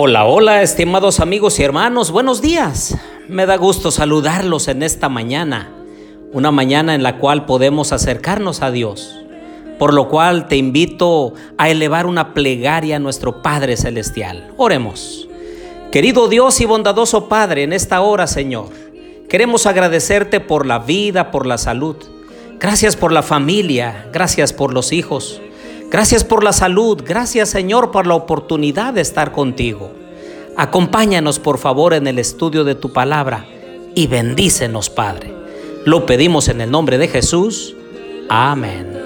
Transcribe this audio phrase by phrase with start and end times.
[0.00, 2.96] Hola, hola, estimados amigos y hermanos, buenos días.
[3.26, 5.72] Me da gusto saludarlos en esta mañana,
[6.32, 9.18] una mañana en la cual podemos acercarnos a Dios,
[9.76, 14.52] por lo cual te invito a elevar una plegaria a nuestro Padre Celestial.
[14.56, 15.28] Oremos.
[15.90, 18.68] Querido Dios y bondadoso Padre, en esta hora, Señor,
[19.28, 21.96] queremos agradecerte por la vida, por la salud.
[22.60, 25.42] Gracias por la familia, gracias por los hijos.
[25.90, 29.90] Gracias por la salud, gracias Señor por la oportunidad de estar contigo.
[30.54, 33.46] Acompáñanos por favor en el estudio de tu palabra
[33.94, 35.32] y bendícenos Padre.
[35.86, 37.74] Lo pedimos en el nombre de Jesús.
[38.28, 38.98] Amén.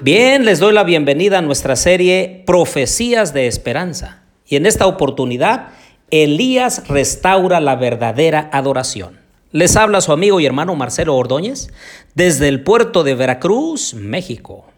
[0.00, 4.22] Bien, les doy la bienvenida a nuestra serie Profecías de Esperanza.
[4.46, 5.68] Y en esta oportunidad,
[6.10, 9.20] Elías restaura la verdadera adoración.
[9.52, 11.68] Les habla su amigo y hermano Marcelo Ordóñez
[12.14, 14.69] desde el puerto de Veracruz, México.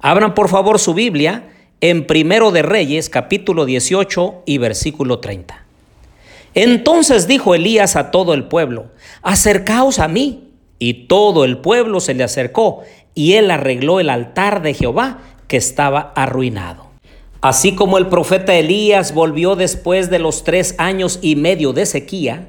[0.00, 1.48] Abran por favor su Biblia
[1.80, 5.64] en Primero de Reyes, capítulo 18 y versículo 30.
[6.54, 8.86] Entonces dijo Elías a todo el pueblo,
[9.22, 10.42] acercaos a mí.
[10.78, 12.82] Y todo el pueblo se le acercó,
[13.14, 16.86] y él arregló el altar de Jehová que estaba arruinado.
[17.40, 22.48] Así como el profeta Elías volvió después de los tres años y medio de sequía,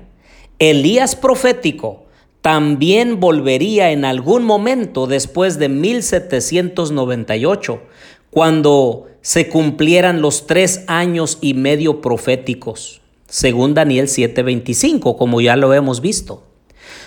[0.59, 2.06] Elías profético
[2.47, 7.81] también volvería en algún momento después de 1798,
[8.29, 15.73] cuando se cumplieran los tres años y medio proféticos, según Daniel 7:25, como ya lo
[15.73, 16.45] hemos visto.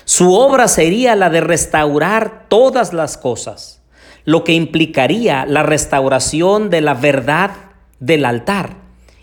[0.04, 3.80] Su obra sería la de restaurar todas las cosas,
[4.26, 7.52] lo que implicaría la restauración de la verdad
[7.98, 8.76] del altar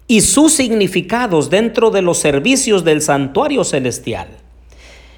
[0.07, 4.46] y sus significados dentro de los servicios del santuario celestial.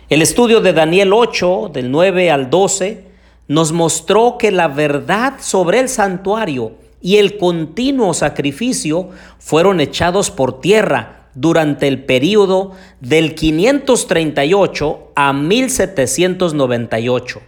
[0.10, 3.04] El estudio de Daniel 8, del 9 al 12,
[3.48, 10.62] nos mostró que la verdad sobre el santuario y el continuo sacrificio fueron echados por
[10.62, 12.72] tierra durante el período
[13.02, 17.42] del 538 a 1798.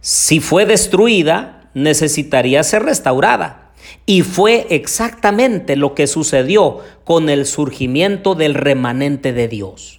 [0.00, 3.70] Si fue destruida, necesitaría ser restaurada.
[4.04, 9.97] Y fue exactamente lo que sucedió con el surgimiento del remanente de Dios.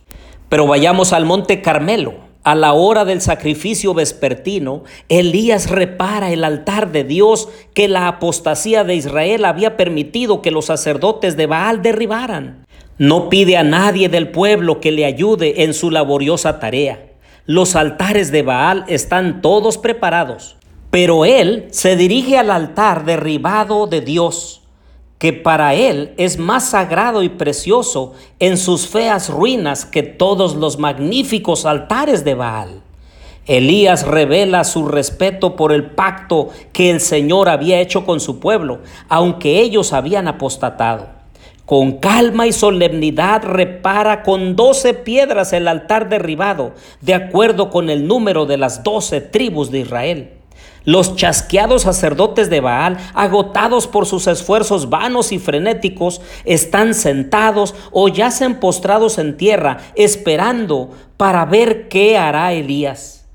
[0.49, 2.27] Pero vayamos al monte Carmelo.
[2.43, 8.83] A la hora del sacrificio vespertino, Elías repara el altar de Dios que la apostasía
[8.83, 12.65] de Israel había permitido que los sacerdotes de Baal derribaran.
[12.97, 17.11] No pide a nadie del pueblo que le ayude en su laboriosa tarea.
[17.45, 20.57] Los altares de Baal están todos preparados,
[20.89, 24.59] pero él se dirige al altar derribado de Dios
[25.19, 30.80] que para él es más sagrado y precioso en sus feas ruinas que todos los
[30.80, 32.81] magníficos altares de Baal.
[33.46, 38.79] Elías revela su respeto por el pacto que el Señor había hecho con su pueblo,
[39.09, 41.08] aunque ellos habían apostatado.
[41.66, 48.08] Con calma y solemnidad repara con doce piedras el altar derribado, de acuerdo con el
[48.08, 50.38] número de las doce tribus de Israel.
[50.85, 58.07] Los chasqueados sacerdotes de Baal, agotados por sus esfuerzos vanos y frenéticos, están sentados o
[58.07, 63.28] yacen postrados en tierra, esperando para ver qué hará Elías.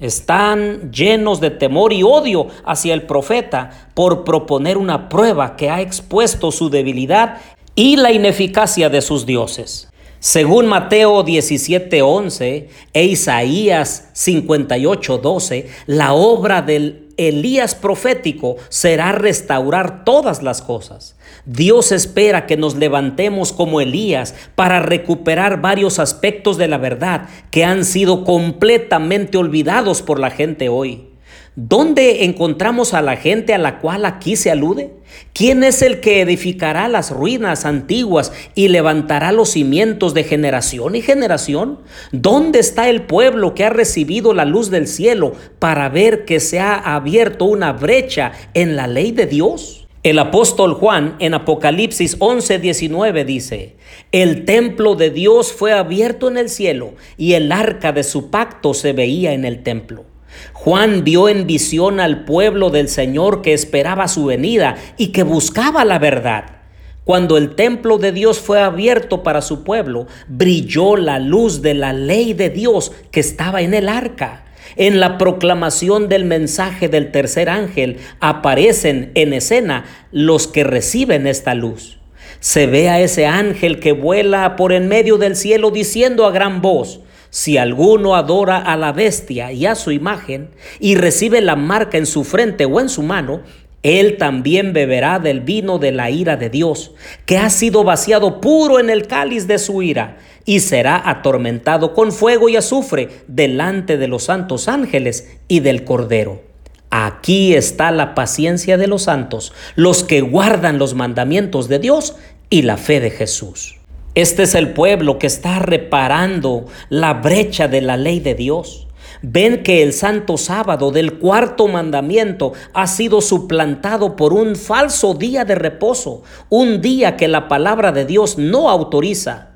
[0.00, 5.80] Están llenos de temor y odio hacia el profeta por proponer una prueba que ha
[5.80, 7.38] expuesto su debilidad
[7.76, 9.91] y la ineficacia de sus dioses.
[10.22, 20.62] Según Mateo 17:11 e Isaías 58:12, la obra del Elías profético será restaurar todas las
[20.62, 21.16] cosas.
[21.44, 27.64] Dios espera que nos levantemos como Elías para recuperar varios aspectos de la verdad que
[27.64, 31.11] han sido completamente olvidados por la gente hoy.
[31.54, 34.94] ¿Dónde encontramos a la gente a la cual aquí se alude?
[35.34, 41.02] ¿Quién es el que edificará las ruinas antiguas y levantará los cimientos de generación y
[41.02, 41.80] generación?
[42.10, 46.58] ¿Dónde está el pueblo que ha recibido la luz del cielo para ver que se
[46.58, 49.86] ha abierto una brecha en la ley de Dios?
[50.02, 53.76] El apóstol Juan en Apocalipsis 11:19 dice,
[54.10, 58.72] el templo de Dios fue abierto en el cielo y el arca de su pacto
[58.72, 60.11] se veía en el templo.
[60.52, 65.84] Juan vio en visión al pueblo del Señor que esperaba su venida y que buscaba
[65.84, 66.62] la verdad.
[67.04, 71.92] Cuando el templo de Dios fue abierto para su pueblo, brilló la luz de la
[71.92, 74.44] ley de Dios que estaba en el arca.
[74.76, 81.54] En la proclamación del mensaje del tercer ángel aparecen en escena los que reciben esta
[81.54, 81.98] luz.
[82.38, 86.62] Se ve a ese ángel que vuela por en medio del cielo diciendo a gran
[86.62, 87.00] voz,
[87.32, 90.50] si alguno adora a la bestia y a su imagen
[90.80, 93.40] y recibe la marca en su frente o en su mano,
[93.82, 96.92] él también beberá del vino de la ira de Dios,
[97.24, 102.12] que ha sido vaciado puro en el cáliz de su ira, y será atormentado con
[102.12, 106.42] fuego y azufre delante de los santos ángeles y del Cordero.
[106.90, 112.14] Aquí está la paciencia de los santos, los que guardan los mandamientos de Dios
[112.50, 113.78] y la fe de Jesús.
[114.14, 118.86] Este es el pueblo que está reparando la brecha de la ley de Dios.
[119.22, 125.46] Ven que el santo sábado del cuarto mandamiento ha sido suplantado por un falso día
[125.46, 129.48] de reposo, un día que la palabra de Dios no autoriza.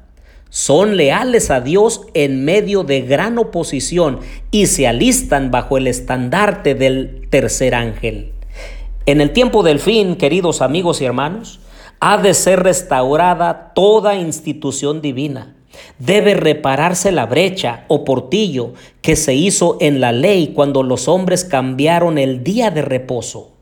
[0.48, 4.20] Son leales a Dios en medio de gran oposición
[4.50, 8.32] y se alistan bajo el estandarte del tercer ángel.
[9.04, 11.60] En el tiempo del fin, queridos amigos y hermanos,
[12.00, 15.56] ha de ser restaurada toda institución divina.
[15.98, 18.72] Debe repararse la brecha o portillo
[19.02, 23.55] que se hizo en la ley cuando los hombres cambiaron el día de reposo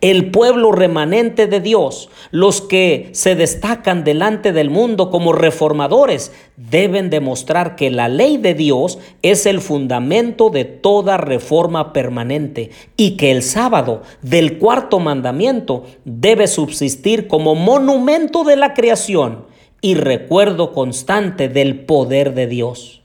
[0.00, 7.10] el pueblo remanente de Dios, los que se destacan delante del mundo como reformadores, deben
[7.10, 13.30] demostrar que la ley de Dios es el fundamento de toda reforma permanente y que
[13.30, 19.46] el sábado del cuarto mandamiento debe subsistir como monumento de la creación
[19.80, 22.99] y recuerdo constante del poder de Dios.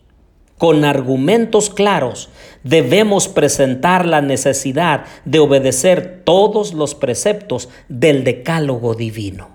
[0.58, 2.30] Con argumentos claros
[2.64, 9.50] debemos presentar la necesidad de obedecer todos los preceptos del decálogo divino.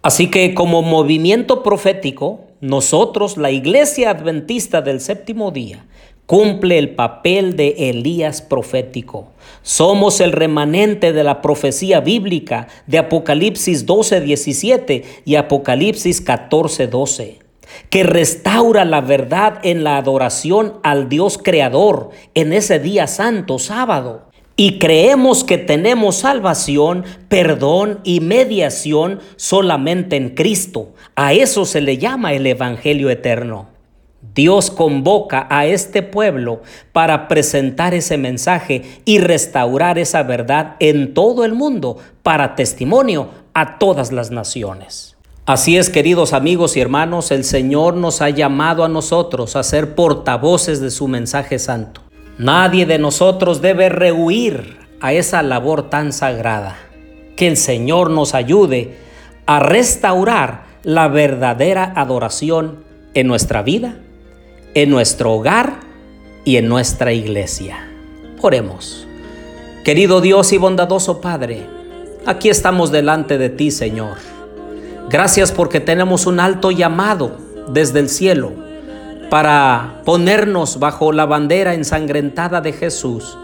[0.00, 5.84] Así que como movimiento profético, nosotros, la Iglesia Adventista del séptimo día,
[6.24, 9.32] cumple el papel de Elías profético.
[9.60, 17.49] Somos el remanente de la profecía bíblica de Apocalipsis 12, 17 y Apocalipsis 14, 12
[17.88, 24.30] que restaura la verdad en la adoración al Dios Creador en ese día santo, sábado.
[24.56, 30.92] Y creemos que tenemos salvación, perdón y mediación solamente en Cristo.
[31.16, 33.68] A eso se le llama el Evangelio eterno.
[34.34, 36.60] Dios convoca a este pueblo
[36.92, 43.78] para presentar ese mensaje y restaurar esa verdad en todo el mundo para testimonio a
[43.78, 45.16] todas las naciones.
[45.50, 49.96] Así es, queridos amigos y hermanos, el Señor nos ha llamado a nosotros a ser
[49.96, 52.02] portavoces de su mensaje santo.
[52.38, 56.76] Nadie de nosotros debe rehuir a esa labor tan sagrada.
[57.34, 58.96] Que el Señor nos ayude
[59.46, 63.96] a restaurar la verdadera adoración en nuestra vida,
[64.74, 65.80] en nuestro hogar
[66.44, 67.90] y en nuestra iglesia.
[68.40, 69.04] Oremos.
[69.84, 71.66] Querido Dios y bondadoso Padre,
[72.24, 74.39] aquí estamos delante de ti, Señor
[75.10, 77.36] Gracias porque tenemos un alto llamado
[77.68, 78.52] desde el cielo
[79.28, 83.36] para ponernos bajo la bandera ensangrentada de Jesús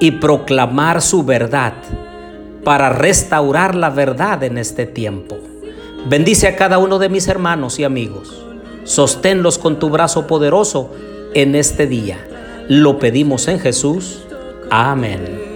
[0.00, 1.74] y proclamar su verdad,
[2.64, 5.36] para restaurar la verdad en este tiempo.
[6.08, 8.42] Bendice a cada uno de mis hermanos y amigos.
[8.84, 10.90] Sosténlos con tu brazo poderoso
[11.34, 12.16] en este día.
[12.68, 14.22] Lo pedimos en Jesús.
[14.70, 15.50] Amén.